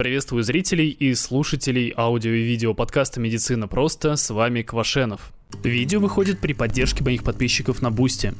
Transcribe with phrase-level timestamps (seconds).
[0.00, 4.16] Приветствую зрителей и слушателей аудио и видео подкаста «Медицина просто».
[4.16, 5.30] С вами Квашенов.
[5.62, 8.32] Видео выходит при поддержке моих подписчиков на Бусте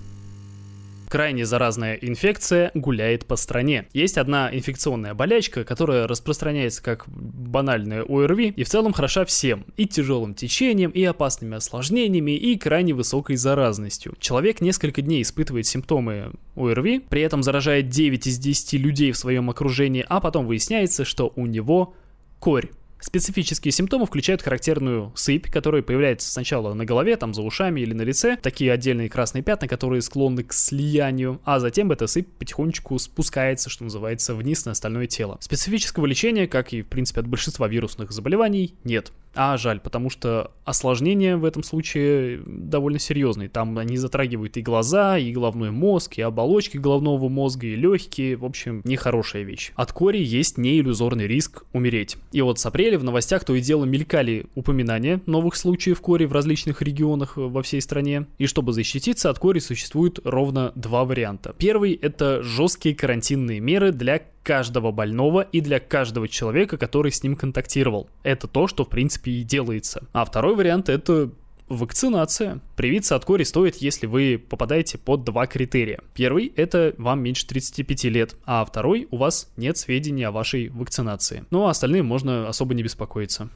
[1.11, 3.89] крайне заразная инфекция гуляет по стране.
[3.93, 9.67] Есть одна инфекционная болячка, которая распространяется как банальная ОРВИ и в целом хороша всем.
[9.77, 14.15] И тяжелым течением, и опасными осложнениями, и крайне высокой заразностью.
[14.21, 19.51] Человек несколько дней испытывает симптомы ОРВИ, при этом заражает 9 из 10 людей в своем
[19.51, 21.95] окружении, а потом выясняется, что у него
[22.39, 22.71] корь.
[23.01, 28.03] Специфические симптомы включают характерную сыпь, которая появляется сначала на голове, там за ушами или на
[28.03, 33.71] лице, такие отдельные красные пятна, которые склонны к слиянию, а затем эта сыпь потихонечку спускается,
[33.71, 35.39] что называется, вниз на остальное тело.
[35.41, 39.13] Специфического лечения, как и в принципе от большинства вирусных заболеваний, нет.
[39.35, 43.49] А жаль, потому что осложнения в этом случае довольно серьезные.
[43.49, 48.37] Там они затрагивают и глаза, и головной мозг, и оболочки головного мозга, и легкие.
[48.37, 49.73] В общем, нехорошая вещь.
[49.75, 52.17] От кори есть неиллюзорный риск умереть.
[52.33, 56.33] И вот с апреля в новостях то и дело мелькали упоминания новых случаев кори в
[56.33, 58.27] различных регионах во всей стране.
[58.39, 61.55] И чтобы защититься от кори существует ровно два варианта.
[61.57, 67.37] Первый— это жесткие карантинные меры для каждого больного и для каждого человека, который с ним
[67.37, 68.09] контактировал.
[68.23, 70.05] Это то, что в принципе и делается.
[70.13, 71.31] А второй вариант это
[71.71, 72.59] Вакцинация.
[72.75, 76.01] Привиться от кори стоит, если вы попадаете под два критерия.
[76.15, 81.45] Первый– это вам меньше 35 лет, а второй– у вас нет сведений о вашей вакцинации.
[81.51, 83.51] Ну а остальным можно особо не беспокоиться.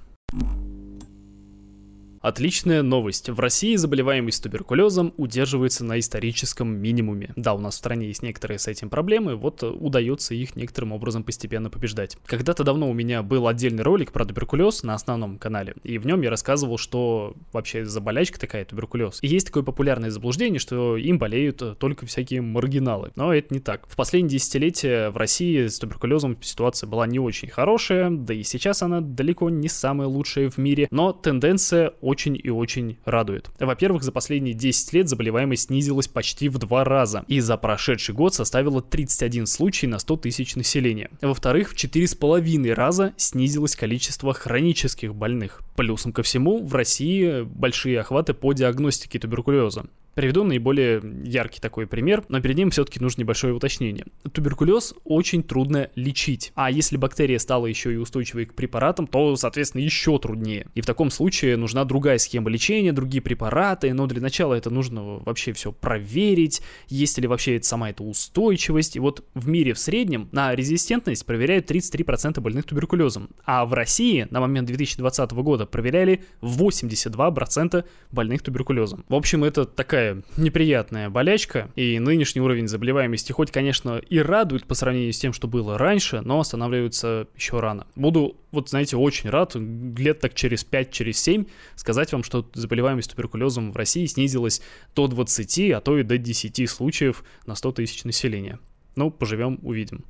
[2.24, 3.28] Отличная новость.
[3.28, 7.34] В России заболеваемость туберкулезом удерживается на историческом минимуме.
[7.36, 11.22] Да, у нас в стране есть некоторые с этим проблемы, вот удается их некоторым образом
[11.22, 12.16] постепенно побеждать.
[12.24, 16.22] Когда-то давно у меня был отдельный ролик про туберкулез на основном канале, и в нем
[16.22, 19.18] я рассказывал, что вообще за болячка такая туберкулез.
[19.20, 23.12] И есть такое популярное заблуждение, что им болеют только всякие маргиналы.
[23.16, 23.86] Но это не так.
[23.86, 28.80] В последние десятилетия в России с туберкулезом ситуация была не очень хорошая, да и сейчас
[28.80, 33.50] она далеко не самая лучшая в мире, но тенденция очень очень и очень радует.
[33.58, 38.34] Во-первых, за последние 10 лет заболеваемость снизилась почти в два раза, и за прошедший год
[38.34, 41.10] составила 31 случай на 100 тысяч населения.
[41.20, 45.62] Во-вторых, в 4,5 раза снизилось количество хронических больных.
[45.74, 49.86] Плюсом ко всему, в России большие охваты по диагностике туберкулеза.
[50.14, 54.06] Приведу наиболее яркий такой пример, но перед ним все-таки нужно небольшое уточнение.
[54.32, 59.82] Туберкулез очень трудно лечить, а если бактерия стала еще и устойчивой к препаратам, то, соответственно,
[59.82, 60.66] еще труднее.
[60.74, 65.18] И в таком случае нужна другая схема лечения, другие препараты, но для начала это нужно
[65.24, 68.96] вообще все проверить, есть ли вообще сама эта устойчивость.
[68.96, 74.28] И вот в мире в среднем на резистентность проверяют 33% больных туберкулезом, а в России
[74.30, 79.04] на момент 2020 года проверяли 82% больных туберкулезом.
[79.08, 84.66] В общем, это такая такая неприятная болячка, и нынешний уровень заболеваемости хоть, конечно, и радует
[84.66, 87.86] по сравнению с тем, что было раньше, но останавливается еще рано.
[87.96, 93.10] Буду, вот знаете, очень рад, лет так через 5, через 7 сказать вам, что заболеваемость
[93.10, 94.60] туберкулезом в России снизилась
[94.94, 98.58] до 20, а то и до 10 случаев на 100 тысяч населения.
[98.96, 100.04] Ну, поживем, увидим.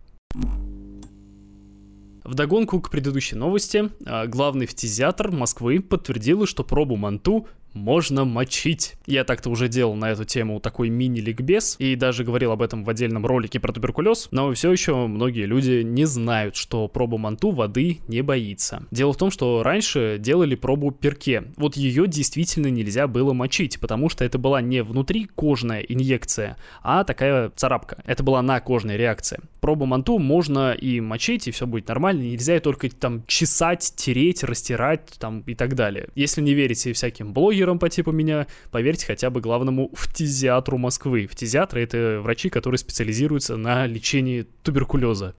[2.25, 8.95] Вдогонку к предыдущей новости, а, главный фтизиатр Москвы подтвердил, что пробу манту можно мочить.
[9.07, 12.91] Я так-то уже делал на эту тему такой мини-ликбез и даже говорил об этом в
[12.91, 17.99] отдельном ролике про туберкулез, но все еще многие люди не знают, что проба манту воды
[18.09, 18.87] не боится.
[18.91, 21.45] Дело в том, что раньше делали пробу перке.
[21.57, 27.05] Вот ее действительно нельзя было мочить, потому что это была не внутри кожная инъекция, а
[27.05, 28.03] такая царапка.
[28.07, 29.41] Это была на кожная реакция.
[29.61, 35.15] Пробу манту можно и мочить, и все будет нормально, нельзя только там чесать, тереть, растирать
[35.19, 36.09] там и так далее.
[36.15, 41.27] Если не верите всяким блогерам, блогером по типу меня, поверьте хотя бы главному фтизиатру Москвы.
[41.27, 45.35] Фтизиатры— это врачи, которые специализируются на лечении туберкулеза.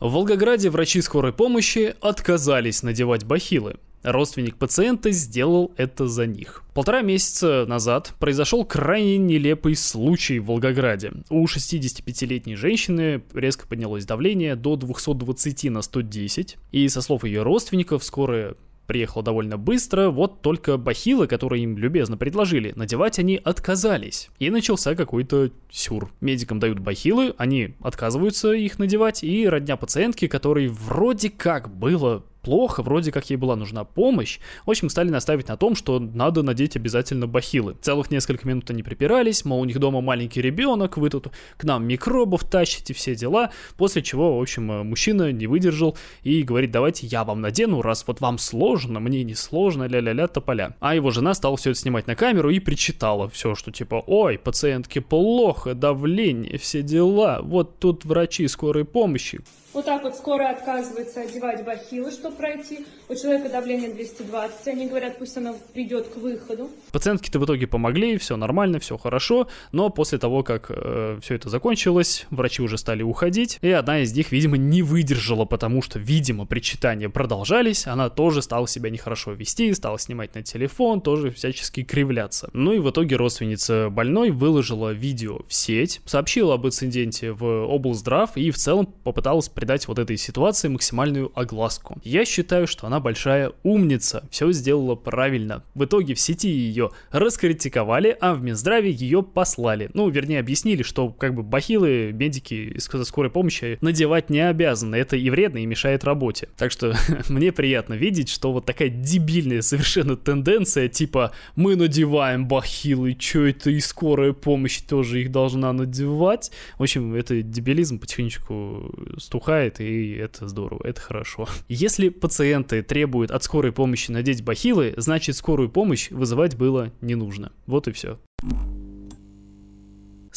[0.00, 3.76] В Волгограде врачи скорой помощи отказались надевать бахилы.
[4.04, 6.62] Родственник пациента сделал это за них.
[6.72, 11.12] Полтора месяца назад произошел крайне нелепый случай в Волгограде.
[11.30, 18.04] У 65-летней женщины резко поднялось давление до 220 на 110, и со слов ее родственников
[18.04, 18.54] скорая
[18.88, 24.30] приехала довольно быстро, вот только бахилы, которые им любезно предложили, надевать они отказались.
[24.40, 26.10] И начался какой-то сюр.
[26.20, 32.82] Медикам дают бахилы, они отказываются их надевать, и родня пациентки, которой вроде как было плохо,
[32.82, 34.38] вроде как ей была нужна помощь.
[34.64, 37.76] В общем, стали наставить на том, что надо надеть обязательно бахилы.
[37.82, 41.28] Целых несколько минут они припирались, мол, у них дома маленький ребенок, вы тут
[41.58, 43.50] к нам микробов тащите, все дела.
[43.76, 48.02] После чего, в общем, э, мужчина не выдержал и говорит, давайте я вам надену, раз
[48.06, 50.74] вот вам сложно, мне не сложно, ля-ля-ля, тополя.
[50.80, 54.38] А его жена стала все это снимать на камеру и причитала все, что типа, ой,
[54.38, 59.40] пациентке плохо, давление, все дела, вот тут врачи скорой помощи.
[59.78, 62.84] Вот так вот скоро отказывается одевать бахилы, чтобы пройти.
[63.08, 66.68] У человека давление 220, они говорят, пусть оно придет к выходу.
[66.90, 71.48] Пациентке-то в итоге помогли, все нормально, все хорошо, но после того, как э, все это
[71.48, 76.44] закончилось, врачи уже стали уходить, и одна из них, видимо, не выдержала, потому что, видимо,
[76.44, 82.50] причитания продолжались, она тоже стала себя нехорошо вести, стала снимать на телефон, тоже всячески кривляться.
[82.52, 88.36] Ну и в итоге родственница больной выложила видео в сеть, сообщила об инциденте в облздрав
[88.36, 91.98] и в целом попыталась придать вот этой ситуации максимальную огласку.
[92.02, 95.62] Я считаю, что она большая умница, все сделала правильно.
[95.74, 99.90] В итоге в сети ее раскритиковали, а в Минздраве ее послали.
[99.92, 104.96] Ну, вернее, объяснили, что как бы бахилы медики из скорой помощи надевать не обязаны.
[104.96, 106.48] Это и вредно, и мешает работе.
[106.56, 106.96] Так что
[107.28, 113.68] мне приятно видеть, что вот такая дебильная совершенно тенденция, типа мы надеваем бахилы, что это
[113.68, 116.52] и скорая помощь тоже их должна надевать.
[116.78, 121.48] В общем, это дебилизм потихонечку стухает отдыхает, и это здорово, это хорошо.
[121.68, 127.52] Если пациенты требуют от скорой помощи надеть бахилы, значит скорую помощь вызывать было не нужно.
[127.66, 128.18] Вот и все.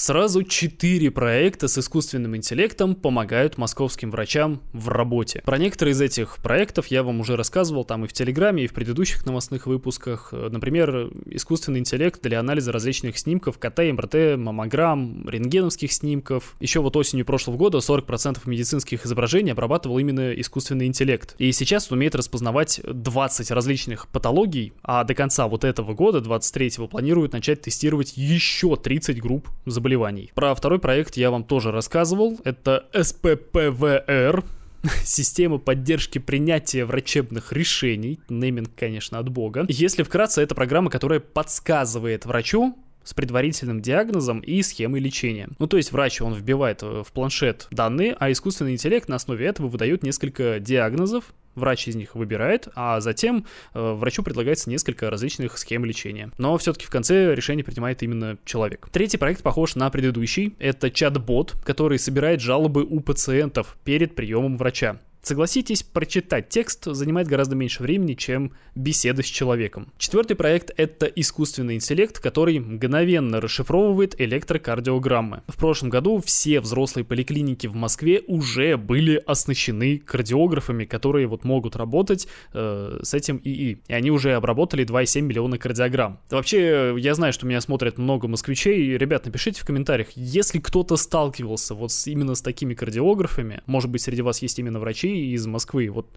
[0.01, 5.44] Сразу четыре проекта с искусственным интеллектом помогают московским врачам в работе.
[5.45, 8.74] Про некоторые из этих проектов я вам уже рассказывал там и в Телеграме, и в
[8.74, 10.33] предыдущих новостных выпусках.
[10.33, 16.56] Например, искусственный интеллект для анализа различных снимков КТ, МРТ, маммограмм, рентгеновских снимков.
[16.59, 21.36] Еще вот осенью прошлого года 40% медицинских изображений обрабатывал именно искусственный интеллект.
[21.38, 26.88] И сейчас он умеет распознавать 20 различных патологий, а до конца вот этого года, 23-го,
[26.88, 30.31] планируют начать тестировать еще 30 групп заболеваний заболеваний.
[30.33, 32.39] Про второй проект я вам тоже рассказывал.
[32.43, 34.43] Это СППВР,
[35.03, 38.19] система поддержки принятия врачебных решений.
[38.29, 39.65] Нейминг, конечно, от бога.
[39.67, 45.49] Если вкратце, это программа, которая подсказывает врачу, с предварительным диагнозом и схемой лечения.
[45.57, 49.67] Ну, то есть врач, он вбивает в планшет данные, а искусственный интеллект на основе этого
[49.69, 55.86] выдает несколько диагнозов, Врач из них выбирает, а затем э, врачу предлагается несколько различных схем
[55.86, 56.31] лечения.
[56.38, 58.88] Но все-таки в конце решение принимает именно человек.
[58.92, 60.56] Третий проект похож на предыдущий.
[60.59, 65.00] Это чат-бот, который собирает жалобы у пациентов перед приемом врача.
[65.21, 69.94] Согласитесь, прочитать текст занимает гораздо меньше времени, чем беседа с человеком.
[70.00, 75.44] Четвертый проект— это искусственный интеллект, который мгновенно расшифровывает электрокардиограммы.
[75.47, 81.75] В прошлом году все взрослые поликлиники в Москве уже были оснащены кардиографами, которые вот могут
[81.75, 83.77] работать э, с этим ИИ.
[83.88, 86.19] И они уже обработали 2,7 миллиона кардиограмм.
[86.31, 88.97] Вообще, я знаю, что меня смотрят много москвичей.
[88.97, 94.24] Ребят, напишите в комментариях, если кто-то сталкивался вот именно с такими кардиографами, может быть, среди
[94.24, 95.89] вас есть именно врачи, из Москвы.
[95.89, 96.07] Вот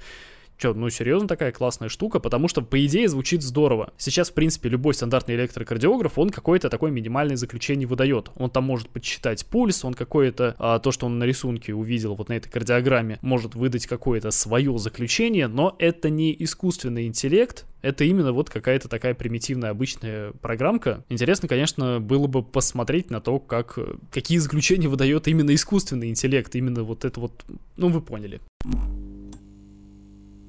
[0.56, 3.92] что, ну серьезно такая классная штука, потому что по идее звучит здорово.
[3.96, 8.30] Сейчас, в принципе, любой стандартный электрокардиограф, он какое-то такое минимальное заключение выдает.
[8.36, 12.28] Он там может подсчитать пульс, он какое-то, а, то, что он на рисунке увидел вот
[12.28, 18.32] на этой кардиограмме, может выдать какое-то свое заключение, но это не искусственный интеллект, это именно
[18.32, 21.04] вот какая-то такая примитивная обычная программка.
[21.10, 23.78] Интересно, конечно, было бы посмотреть на то, как,
[24.10, 27.44] какие заключения выдает именно искусственный интеллект, именно вот это вот,
[27.76, 28.40] ну вы поняли.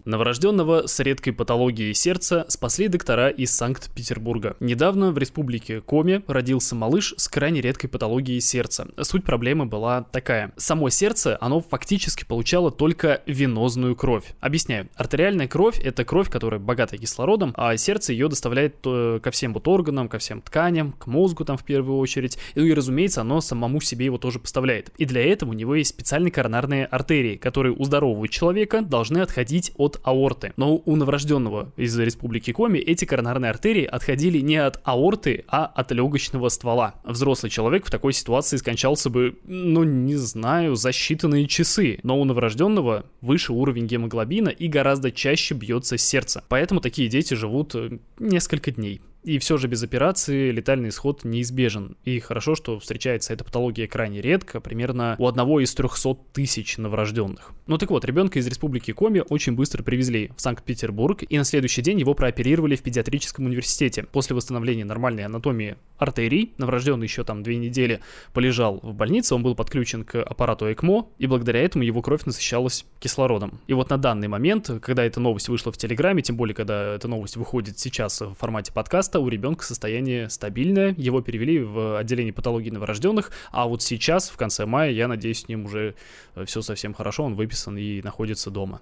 [0.06, 4.56] Новорожденного с редкой патологией сердца спасли доктора из Санкт-Петербурга.
[4.60, 8.88] Недавно в республике Коми родился малыш с крайне редкой патологией сердца.
[9.02, 10.54] Суть проблемы была такая.
[10.57, 14.36] Само сердце, оно фактически получало только венозную кровь.
[14.42, 14.90] Объясняю.
[14.96, 19.68] Артериальная кровь— это кровь, которая богата кислородом, а сердце ее доставляет э, ко всем вот
[19.68, 22.38] органам, ко всем тканям, к мозгу там в первую очередь.
[22.53, 24.91] И, разумеется, оно самому себе его тоже поставляет.
[25.00, 29.72] И для этого у него есть специальные коронарные артерии, которые у здорового человека должны отходить
[29.77, 30.54] от аорты.
[30.58, 35.92] Но у новорожденного из республики Коми эти коронарные артерии отходили не от аорты, а от
[35.92, 36.96] легочного ствола.
[37.04, 42.00] Взрослый человек в такой ситуации скончался бы, ну не знаю, за считанные часы.
[42.04, 46.44] Но у новорожденного выше уровень гемоглобина и гораздо чаще бьется сердце.
[46.48, 49.02] Поэтому такие дети живут э, несколько дней.
[49.25, 51.98] И все же без операции летальный исход неизбежен.
[52.05, 57.51] И хорошо, что встречается эта патология крайне редко, примерно у одного из 300 тысяч новорожденных.
[57.65, 61.82] Ну так вот, ребенка из республики Коми очень быстро привезли в Санкт-Петербург, и на следующий
[61.82, 64.03] день его прооперировали в педиатрическом университете.
[64.03, 68.01] После восстановления нормальной анатомии артерий, новорожденный еще там две недели
[68.32, 72.86] полежал в больнице, он был подключен к аппарату ЭКМО, и благодаря этому его кровь насыщалась
[73.00, 73.60] кислородом.
[73.65, 77.08] И вот на данный момент, когда эта новость вышла в Телеграме, тем более, когда эта
[77.08, 82.69] новость выходит сейчас в формате подкаста, у ребенка состояние стабильное, его перевели в отделение патологии
[82.69, 85.95] новорожденных, а вот сейчас, в конце мая, я надеюсь, с ним уже
[86.36, 88.81] э, все совсем хорошо, он выписан и находится дома.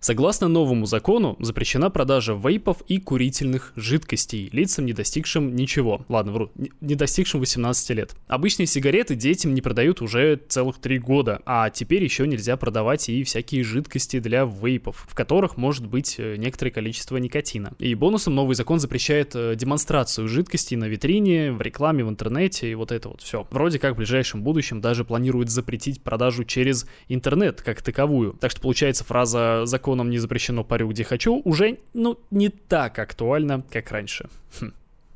[0.00, 6.06] Согласно новому закону, запрещена продажа вейпов и курительных жидкостей лицам, не достигшим ничего.
[6.08, 8.16] Ладно, вру, не достигшим 18 лет.
[8.26, 13.22] Обычные сигареты детям не продают уже целых три года, а теперь еще нельзя продавать и
[13.24, 17.74] всякие жидкости для вейпов, в которых может быть э, некоторое количество никотина.
[17.78, 22.74] И бонусом новый закон запрещает э, демонстрацию жидкостей на витрине, в рекламе, в интернете и
[22.74, 23.46] вот это вот все.
[23.50, 28.32] Вроде как в ближайшем будущем даже планируют запретить продажу через интернет как таковую.
[28.40, 33.64] Так что получается фраза «законом не запрещено парю где хочу» уже, ну, не так актуальна,
[33.72, 34.28] как раньше.
[34.60, 34.72] Хм.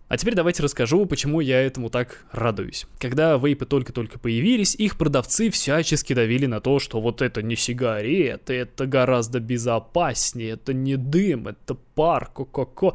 [0.09, 2.87] А теперь давайте расскажу, почему я этому так радуюсь.
[2.99, 8.55] Когда вейпы только-только появились, их продавцы всячески давили на то, что вот это не сигареты,
[8.55, 12.95] это гораздо безопаснее, это не дым, это пар, ко-ко-ко.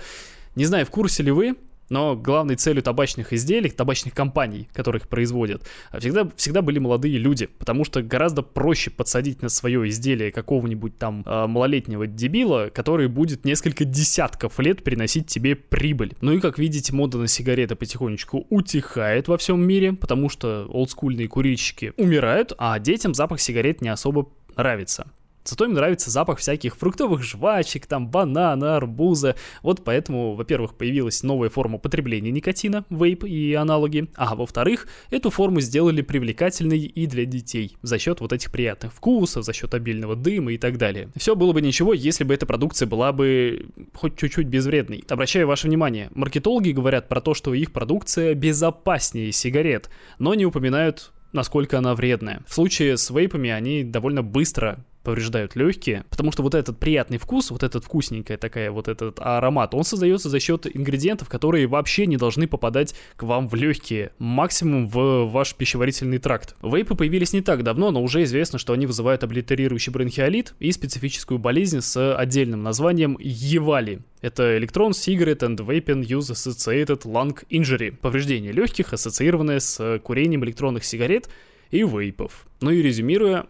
[0.56, 1.56] Не знаю, в курсе ли вы,
[1.90, 5.64] но главной целью табачных изделий, табачных компаний, которых производят,
[5.98, 11.24] всегда, всегда были молодые люди, потому что гораздо проще подсадить на свое изделие какого-нибудь там
[11.26, 16.14] э, малолетнего дебила, который будет несколько десятков лет приносить тебе прибыль.
[16.22, 21.28] Ну и как видите, мода на сигареты потихонечку утихает во всем мире, потому что олдскульные
[21.28, 25.08] курильщики умирают, а детям запах сигарет не особо нравится.
[25.44, 29.36] Зато им нравится запах всяких фруктовых жвачек, там банана, арбуза.
[29.62, 34.08] Вот поэтому, во-первых, появилась новая форма потребления никотина, вейп и аналоги.
[34.16, 39.44] А во-вторых, эту форму сделали привлекательной и для детей за счет вот этих приятных вкусов,
[39.46, 41.10] за счет обильного дыма и так далее.
[41.16, 45.04] Все было бы ничего, если бы эта продукция была бы хоть чуть-чуть безвредной.
[45.10, 51.12] Обращаю ваше внимание, маркетологи говорят про то, что их продукция безопаснее сигарет, но не упоминают
[51.32, 52.42] насколько она вредная.
[52.48, 57.52] В случае с вейпами они довольно быстро повреждают легкие, потому что вот этот приятный вкус,
[57.52, 62.18] вот этот вкусненькая такая вот этот аромат, он создается за счет ингредиентов, которые вообще не
[62.18, 66.56] должны попадать к вам в легкие, максимум в ваш пищеварительный тракт.
[66.62, 71.40] Вейпы появились не так давно, но уже известно, что они вызывают облитерирующий бронхиолит и специфическую
[71.40, 74.02] болезнь с отдельным названием ЕВАЛИ.
[74.22, 77.92] Это Electron Cigarette and Vaping Use Associated Lung Injury.
[77.92, 81.30] Повреждение легких, ассоциированное с курением электронных сигарет
[81.72, 82.48] и вейпов.
[82.62, 83.48] Ну и резюмируя,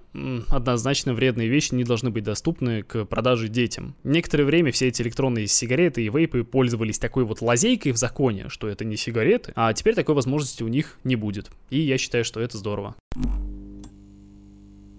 [0.50, 3.96] однозначно вредные вещи не должны быть доступны к продаже детям.
[4.04, 8.68] Некоторое время все эти электронные сигареты и вейпы пользовались такой вот лазейкой в законе, что
[8.68, 11.50] это не сигареты, а теперь такой возможности у них не будет.
[11.70, 12.96] И я считаю, что это здорово.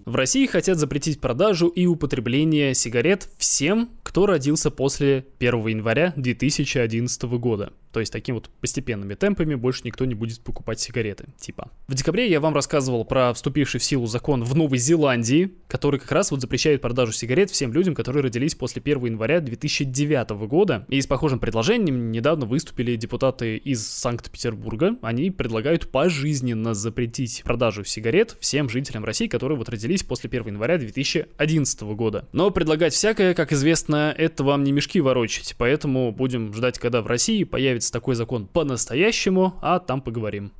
[0.05, 7.23] В России хотят запретить продажу и употребление сигарет всем, кто родился после 1 января 2011
[7.23, 7.71] года.
[7.91, 11.71] То есть таким вот постепенными темпами больше никто не будет покупать сигареты, типа.
[11.87, 16.11] В декабре я вам рассказывал про вступивший в силу закон в Новой Зеландии, который как
[16.11, 20.85] раз вот запрещает продажу сигарет всем людям, которые родились после 1 января 2009 года.
[20.89, 24.95] И с похожим предложением недавно выступили депутаты из Санкт-Петербурга.
[25.01, 30.77] Они предлагают пожизненно запретить продажу сигарет всем жителям России, которые вот родились после 1 января
[30.77, 32.27] 2011 года.
[32.31, 37.07] Но предлагать всякое, как известно, это вам не мешки ворочать, поэтому будем ждать, когда в
[37.07, 40.51] России появится появится такой закон по-настоящему, а там поговорим.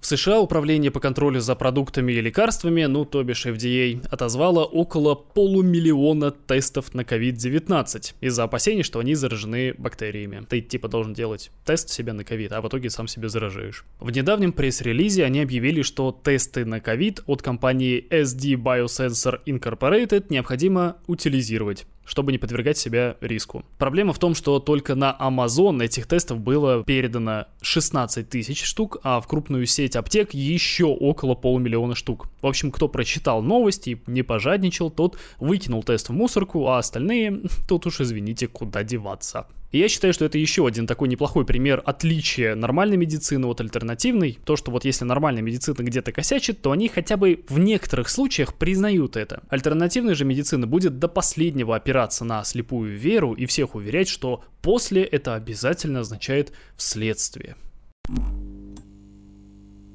[0.00, 5.16] В США Управление по контролю за продуктами и лекарствами, ну то бишь FDA, отозвало около
[5.16, 10.46] полумиллиона тестов на COVID-19 из-за опасений, что они заражены бактериями.
[10.48, 13.84] Ты типа должен делать тест себе на COVID, а в итоге сам себе заражаешь.
[13.98, 20.98] В недавнем пресс-релизе они объявили, что тесты на COVID от компании SD Biosensor Incorporated необходимо
[21.08, 23.64] утилизировать чтобы не подвергать себя риску.
[23.78, 29.20] Проблема в том, что только на Amazon этих тестов было передано 16 тысяч штук, а
[29.20, 32.28] в крупную сеть аптек еще около полумиллиона штук.
[32.40, 37.42] В общем, кто прочитал новости и не пожадничал, тот выкинул тест в мусорку, а остальные,
[37.68, 39.46] тут уж извините, куда деваться.
[39.76, 44.38] И я считаю, что это еще один такой неплохой пример отличия нормальной медицины от альтернативной.
[44.42, 48.54] То, что вот если нормальная медицина где-то косячит, то они хотя бы в некоторых случаях
[48.54, 49.42] признают это.
[49.50, 55.02] Альтернативная же медицина будет до последнего опираться на слепую веру и всех уверять, что после
[55.02, 57.54] это обязательно означает вследствие.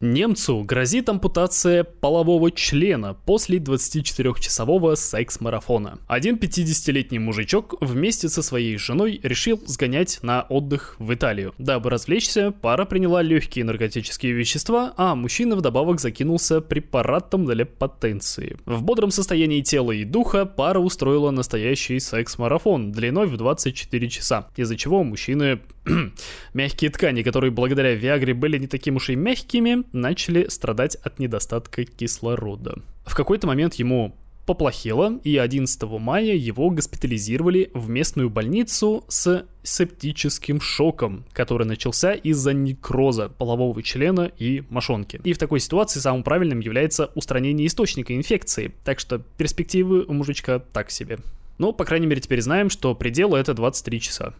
[0.02, 6.00] Немцу грозит ампутация полового члена после 24-часового секс-марафона.
[6.08, 11.54] Один 50-летний мужичок вместе со своей женой решил сгонять на отдых в Италию.
[11.60, 18.58] Дабы развлечься, пара приняла легкие наркотические вещества, а мужчина вдобавок закинулся препаратом для потенции.
[18.66, 24.76] В бодром состоянии тела и духа пара устроила настоящий секс-марафон длиной в 24 часа, из-за
[24.78, 25.60] чего мужчины
[26.56, 31.86] мягкие ткани, которые благодаря Виагре были не такими уж и мягкими, начали страдать от недостатка
[31.86, 32.82] кислорода.
[33.06, 40.60] В какой-то момент ему поплохело, и 11 мая его госпитализировали в местную больницу с септическим
[40.60, 45.22] шоком, который начался из-за некроза полового члена и мошонки.
[45.24, 50.60] И в такой ситуации самым правильным является устранение источника инфекции, так что перспективы у мужичка
[50.60, 51.20] так себе.
[51.58, 54.34] Ну, по крайней мере, теперь знаем, что предел это 23 часа.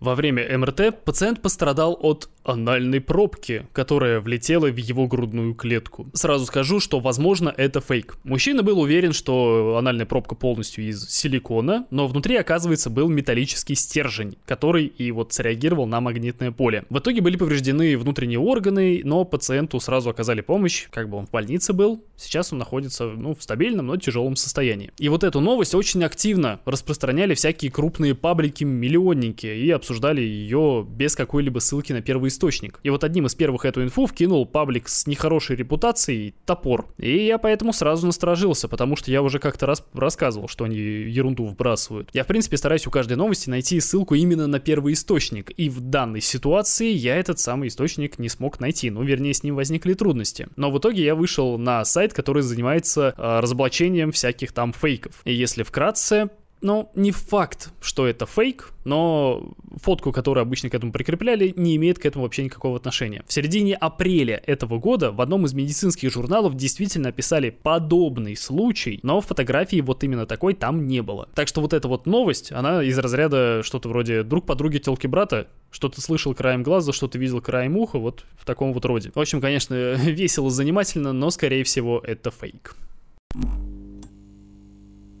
[0.00, 6.06] Во время МРТ пациент пострадал от анальной пробки, которая влетела в его грудную клетку.
[6.12, 8.16] Сразу скажу, что возможно это фейк.
[8.24, 14.36] Мужчина был уверен, что анальная пробка полностью из силикона, но внутри, оказывается, был металлический стержень,
[14.46, 16.84] который и вот среагировал на магнитное поле.
[16.90, 21.30] В итоге были повреждены внутренние органы, но пациенту сразу оказали помощь, как бы он в
[21.30, 22.04] больнице был.
[22.16, 24.92] Сейчас он находится, ну, в стабильном, но тяжелом состоянии.
[24.98, 31.58] И вот эту новость очень активно распространяли всякие крупные паблики-миллионники и обсуждали ее без какой-либо
[31.58, 32.80] ссылки на первый источник.
[32.82, 36.92] И вот одним из первых эту инфу вкинул паблик с нехорошей репутацией топор.
[36.98, 41.46] И я поэтому сразу насторожился, потому что я уже как-то раз рассказывал, что они ерунду
[41.46, 42.10] вбрасывают.
[42.12, 45.50] Я, в принципе, стараюсь у каждой новости найти ссылку именно на первый источник.
[45.56, 48.90] И в данной ситуации я этот самый источник не смог найти.
[48.90, 50.48] Ну, вернее, с ним возникли трудности.
[50.56, 55.20] Но в итоге я вышел на сайт, который занимается э, разоблачением всяких там фейков.
[55.24, 56.30] И если вкратце,
[56.64, 61.98] ну, не факт, что это фейк, но фотку, которую обычно к этому прикрепляли, не имеет
[61.98, 63.22] к этому вообще никакого отношения.
[63.26, 69.20] В середине апреля этого года в одном из медицинских журналов действительно описали подобный случай, но
[69.20, 71.28] фотографии вот именно такой там не было.
[71.34, 75.48] Так что вот эта вот новость, она из разряда что-то вроде друг подруги телки брата,
[75.70, 79.12] что ты слышал краем глаза, что ты видел краем уха, вот в таком вот роде.
[79.14, 82.74] В общем, конечно, весело, занимательно, но скорее всего это фейк.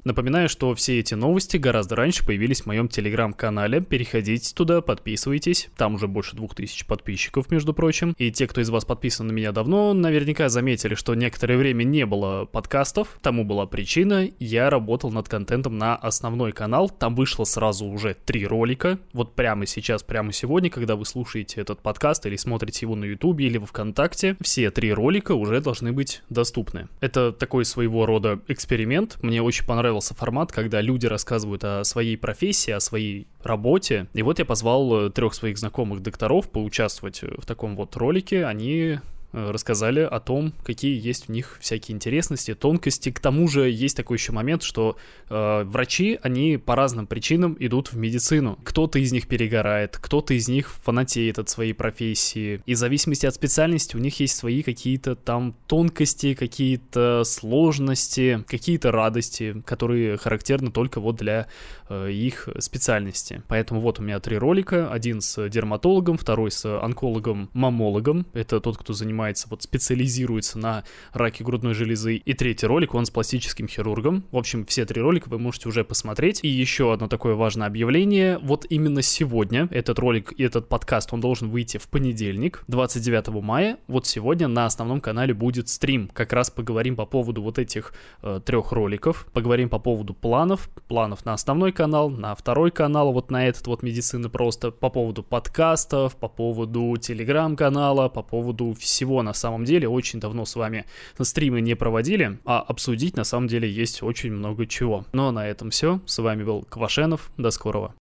[0.04, 3.80] Напоминаю, что все эти новости гораздо раньше появились в моем телеграм-канале.
[3.80, 5.70] Переходите туда, подписывайтесь.
[5.78, 8.14] Там уже больше двух тысяч подписчиков, между прочим.
[8.18, 12.04] И те, кто из вас подписан на меня давно, наверняка заметили, что некоторое время не
[12.04, 13.18] было подкастов.
[13.22, 14.28] Тому была причина.
[14.38, 16.90] Я работал над контентом на основной канал.
[16.90, 18.98] Там вышло сразу уже три ролика.
[19.14, 23.46] Вот прямо сейчас, прямо сегодня, когда вы слушаете этот подкаст или смотрите его на ютубе
[23.46, 26.88] или во ВКонтакте, все три ролика уже должны быть доступны.
[27.00, 29.16] Это такой своего рода эксперимент.
[29.22, 34.06] Мне очень понравилось понравился формат, когда люди рассказывают о своей профессии, о своей работе.
[34.14, 38.44] И вот я позвал э, трех своих знакомых докторов поучаствовать в таком вот ролике.
[38.44, 43.10] Они Э, рассказали о том, какие есть в них всякие интересности, тонкости.
[43.10, 44.96] К тому же есть такой еще момент, что
[45.28, 48.58] э, врачи, они по разным причинам идут в медицину.
[48.64, 52.62] Кто-то из них перегорает, кто-то из них фанатеет от своей профессии.
[52.64, 58.92] И в зависимости от специальности у них есть свои какие-то там тонкости, какие-то сложности, какие-то
[58.92, 61.48] радости, которые характерны только вот для
[61.88, 63.42] э, их специальности.
[63.48, 64.90] Поэтому вот у меня три ролика.
[64.90, 68.26] Один с дерматологом, второй с онкологом-мамологом.
[68.32, 72.16] Это тот, кто занимается занимается, вот специализируется на раке грудной железы.
[72.16, 74.24] И третий ролик, он с пластическим хирургом.
[74.30, 76.40] В общем, все три ролика вы можете уже посмотреть.
[76.42, 78.38] И еще одно такое важное объявление.
[78.38, 83.78] Вот именно сегодня этот ролик и этот подкаст, он должен выйти в понедельник, 29 мая.
[83.86, 86.10] Вот сегодня на основном канале будет стрим.
[86.12, 89.26] Как раз поговорим по поводу вот этих э, трех роликов.
[89.32, 90.68] Поговорим по поводу планов.
[90.88, 94.70] Планов на основной канал, на второй канал, вот на этот вот медицины просто.
[94.70, 100.44] По поводу подкастов, по поводу телеграм-канала, по поводу всего всего на самом деле очень давно
[100.44, 100.84] с вами
[101.20, 105.04] стримы не проводили, а обсудить на самом деле есть очень много чего.
[105.12, 106.00] Ну а на этом все.
[106.06, 107.30] С вами был Квашенов.
[107.36, 107.92] До скорого.